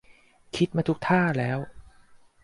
[0.55, 1.57] คิดมาทุกท่าแล้ว